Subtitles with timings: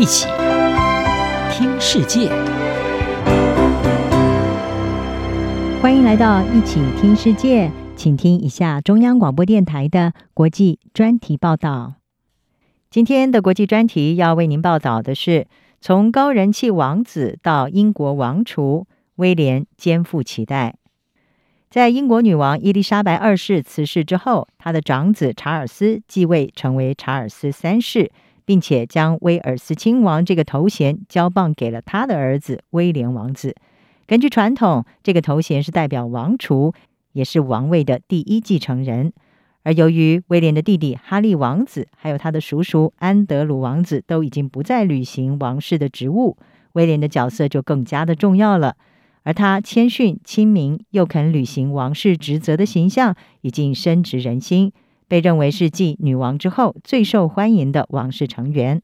[0.00, 0.26] 一起
[1.52, 2.30] 听世界，
[5.82, 11.96] 欢迎来到一起听世界，请听一下中央广播电台的国际专题报道。
[12.88, 15.46] 今天的国际专题要为您报道的是：
[15.82, 18.86] 从高人气王子到英国王储，
[19.16, 20.76] 威廉肩负期待。
[21.68, 28.10] 在英国女王伊丽莎白二世辞世之后，她的长子查尔斯继位，成为查尔斯三世，
[28.50, 33.54] 并且将威尔斯亲王这个头衔交棒给了他的儿子威廉王子。
[34.08, 36.74] 根据传统，这个头衔是代表王储，
[37.12, 39.12] 也是王位的第一继承人。
[39.62, 46.36] 而由于威廉的弟弟哈利王子，还有他的叔叔安德鲁王子都已经不再履行王室的职务，
[46.72, 48.74] 威廉的角色就更加的重要了。
[49.22, 54.72] 而他谦逊、亲民又肯履行王室职责的形象，已经深植人心，
[55.10, 58.80] 被认为是继女王之后最受欢迎的王室成员。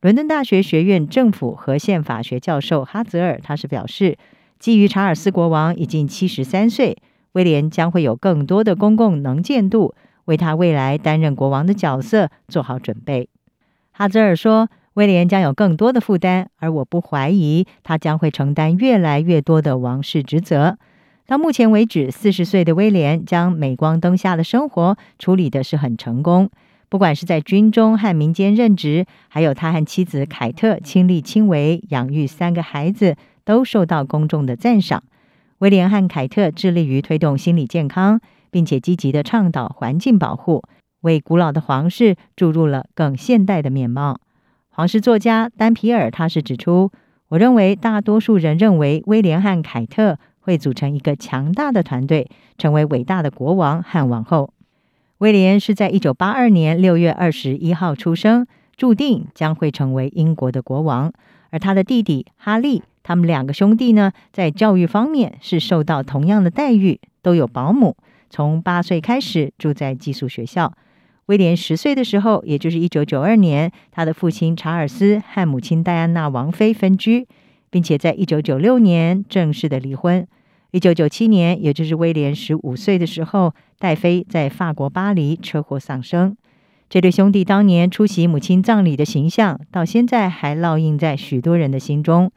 [0.00, 4.16] 伦敦大学学院政府和宪法学教授哈泽尔，他是表示，
[4.58, 6.96] 基于查尔斯国王已经七十三岁，
[7.32, 13.28] 威廉将会有更多的公共能见度，为他未来担任国王的角色做好准备。
[13.92, 14.70] 哈泽尔说。
[14.96, 20.78] 威廉将有更多的负担，而我不怀疑他将会承担越来越多的王室职责。
[21.26, 26.48] 到目前为止，四十岁的威廉将镁光灯下的生活处理的是很成功，
[26.88, 35.02] 不管是在军中和民间任职，还有他和妻子凯特亲力亲为养育三个孩子，都受到公众的赞赏。
[35.58, 38.20] 威廉和凯特致力于推动心理健康，
[38.52, 40.62] 并且积极地倡导环境保护，
[41.00, 44.20] 为古老的皇室注入了更现代的面貌。
[44.68, 46.92] 皇室作家丹皮尔他是指出，
[47.30, 54.52] 我认为大多数人认为威廉和凯特会组成一个强大的团队，成为伟大的国王和王后。
[55.18, 61.12] 威廉是在一九八二年六月二十一号出生，注定将会成为英国的国王。
[61.50, 67.96] 而他的弟弟哈利，他们两个兄弟呢，在教育方面是受到同样的待遇，都有保姆，
[68.30, 70.72] 从八岁开始住在寄宿学校。
[71.26, 77.26] 威廉十岁的时候，也就是一九九二年，他的父亲查尔斯和母亲戴安娜王妃分居，
[77.70, 80.26] 并且在一九九六年正式的离婚。
[80.72, 86.36] 一九九七年，也就是威廉十五岁的时候，戴妃在法国巴黎车祸丧生。
[86.88, 92.30] 这对兄弟当年出席母亲葬礼的形象，到现在还烙印在许多人的心中。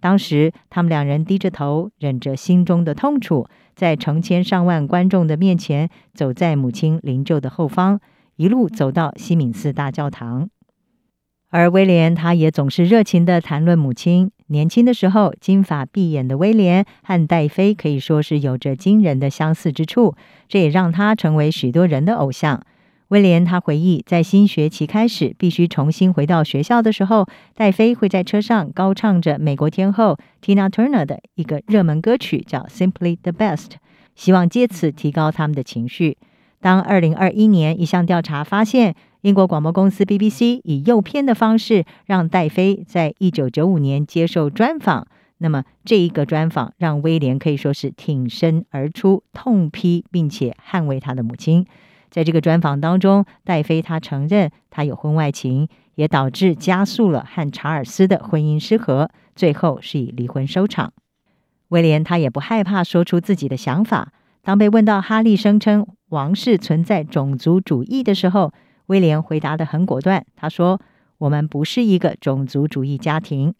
[0.00, 8.00] 当时，他们两人低着头，忍着心中的痛楚，在成千上万观众的面前，走在母亲灵柩的后方。
[8.36, 10.50] 一路走到西敏寺大教堂，
[11.50, 14.32] 而威廉他也总是热情地谈论母亲。
[14.48, 20.14] 年轻的时候，金发碧眼的威廉和戴妃可以说是有着惊人的相似之处，
[20.48, 22.62] 这也让他成为许多人的偶像。
[23.08, 33.56] 威廉他回忆，在新学期开始必须重新回到学校的时候，戴妃会在车上高唱着美国天后 Tina Turner 的一个热门歌曲，叫《Simply the Best》，
[34.14, 36.16] 希望借此提高他们的情绪。
[36.60, 45.08] 当二零二一年一项调查发现，英国广播公司 BBC 以诱骗的方式让戴妃在一九九五年接受专访，
[45.38, 51.64] 那么这一个专访让威廉可以说是挺身而出，痛批并且捍卫他的母亲。
[52.10, 60.92] 在这个专访当中，戴妃她承认她有婚外情，也导致加速了和查尔斯的婚姻失和，最后是以离婚收场。
[61.68, 64.12] 威廉他也不害怕说出自己的想法。
[64.42, 68.52] 当被问到哈利声称王室存在种族主义的时候，
[68.86, 70.24] 威廉回答得很果断。
[70.36, 70.80] 他说
[71.18, 73.54] ：“我们不是一个种族主义家庭。”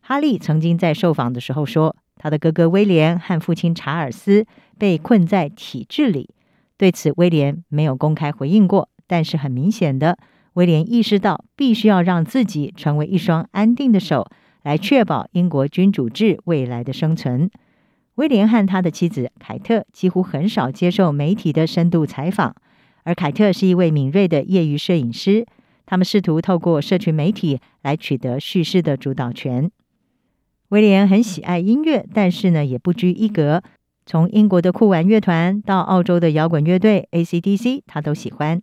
[0.00, 4.46] 哈利曾经在受访的时候说，他的哥哥威廉和父亲查尔斯
[4.78, 6.30] 被困在体制里。
[6.76, 8.88] 对此，威廉没有公开回应过。
[9.06, 10.18] 但是很明显的，
[10.52, 14.30] 威廉意识到必须要让自己成为一双安定的手，
[14.62, 17.50] 来确保英国君主制未来的生存。
[18.16, 22.54] 威廉和他的妻子凯特几乎很少接受媒体的深度采访，
[23.08, 25.46] 而凯特是一位敏锐的业余摄影师。
[25.86, 29.70] 他们试图透过社群媒体来取得叙事的主导权。
[30.68, 33.62] 威廉很喜爱音乐，但是呢，也不拘一格，
[34.04, 38.60] 从英国的酷玩乐团到澳洲的摇滚乐队 AC/DC，他都喜欢。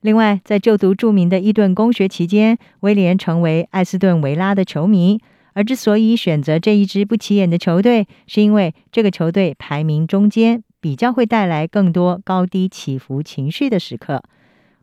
[0.00, 5.20] 另外，在就读著名的伊顿公学期间，威廉成为艾斯顿维拉的球迷。
[5.54, 14.22] 而之所以选择这一支不起眼的球队，是因为这个球队排名中间，比较会带来更多高低起伏情绪的时刻。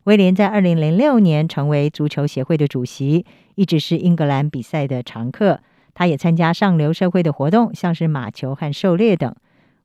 [0.04, 5.60] 威廉在二零零六年成为足球协会的主席，一直是英格兰比赛的常客。
[5.94, 9.34] 他也参加上流社会的活动，像是马球和狩猎等。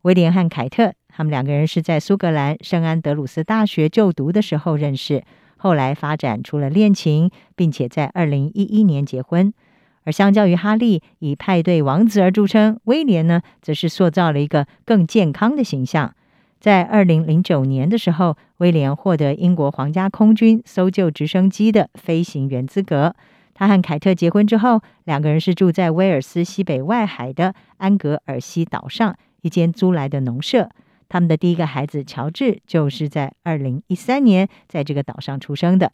[0.02, 5.24] 威廉和凯特他们两个人是在苏格兰圣安德鲁斯大学就读的时候认识，
[5.58, 9.54] 后来发展出了恋情，并且在二零一一年结婚。
[10.04, 16.14] 而相较于哈利以派对王子而著称，威廉呢，则是塑造了一个更健康的形象。
[16.60, 23.16] 在二零零九年的时候，威廉获得英国皇家空军搜救直升机的飞行员资格。
[23.54, 30.70] 他和凯特结婚之后，两个人是住在威尔斯西北外海的安格尔西岛上一间租来的农舍。
[31.10, 35.92] 他们的第一个孩子乔治就是在二零一三年在这个岛上出生的。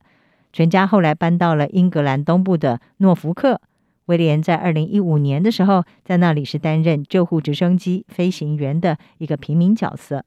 [0.53, 3.59] 全家后来搬到了英格兰东部的诺福克。
[4.07, 10.25] 威廉在二零一五年的时候，在那里是担任救护直升机飞行员的一个平民角色。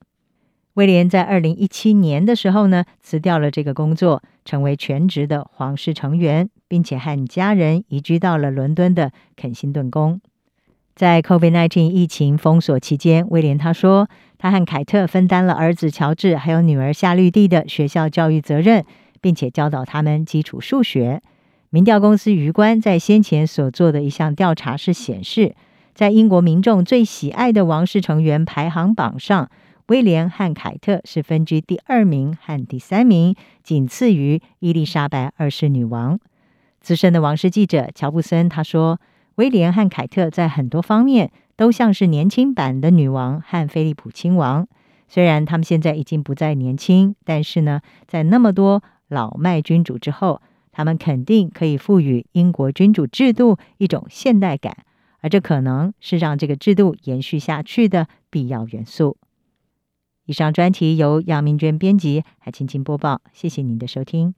[0.75, 10.21] 威廉在二零一七年的时候呢，辞掉了这个工作，成为全职的皇室成员，并且和家人移居到了伦敦的肯辛顿宫。
[10.95, 18.85] 在 COVID-19 疫情封锁期间，威廉他说，他和凯特分担了儿子乔治还有女儿夏绿蒂的学校教育责任，
[19.23, 21.23] 并且教导他们基础数学。
[21.73, 25.55] 民调公司鱼观在先前所做的一项调查是显示，
[25.95, 29.49] 在英国民众最喜爱的王室成员排行榜上，
[29.87, 36.19] 威廉和凯特是分居第二名和第三名，仅次于伊丽莎白二世女王。
[36.81, 38.99] 资深的王室记者乔布森他说，
[39.37, 44.67] 威廉和凯特在很多方面都像是年轻版的女王和菲利普亲王。
[45.07, 50.43] 虽然他们现在已经不再年轻，但是呢，在那么多老迈君主之后。
[50.73, 54.85] 他们肯定可以赋予英国君主制度一种现代感，
[55.21, 59.17] 而这可能是让这个制度延续下去的必要元素。
[60.27, 63.21] 以上专题由杨明娟编辑，还请播报。
[63.33, 64.35] 谢谢您的收听。